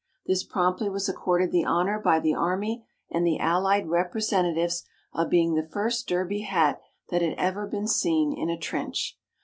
This 0.25 0.43
promptly 0.43 0.89
was 0.89 1.07
accorded 1.07 1.51
the 1.51 1.63
honor 1.63 1.99
by 1.99 2.19
the 2.19 2.33
army 2.33 2.87
and 3.11 3.23
the 3.23 3.37
Allied 3.37 3.85
representatives 3.87 4.83
of 5.13 5.29
being 5.29 5.53
the 5.53 5.69
first 5.69 6.07
derby 6.07 6.39
hat 6.39 6.81
that 7.11 7.21
had 7.21 7.35
ever 7.37 7.67
been 7.67 7.87
seen 7.87 8.33
in 8.33 8.49
a 8.49 8.57
trench. 8.57 9.19